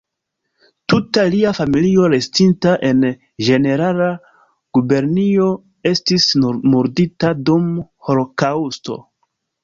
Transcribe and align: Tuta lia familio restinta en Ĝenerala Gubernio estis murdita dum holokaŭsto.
Tuta 0.91 1.23
lia 1.33 1.49
familio 1.57 2.05
restinta 2.13 2.71
en 2.87 3.03
Ĝenerala 3.49 4.07
Gubernio 4.77 5.49
estis 5.91 6.25
murdita 6.71 7.31
dum 7.51 7.69
holokaŭsto. 8.09 8.97